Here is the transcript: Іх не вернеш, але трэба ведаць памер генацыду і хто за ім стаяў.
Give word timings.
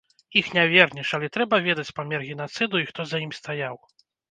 Іх 0.39 0.47
не 0.57 0.61
вернеш, 0.71 1.11
але 1.17 1.29
трэба 1.35 1.59
ведаць 1.67 1.95
памер 2.01 2.27
генацыду 2.31 2.83
і 2.83 2.91
хто 2.91 3.01
за 3.13 3.23
ім 3.29 3.39
стаяў. 3.43 3.75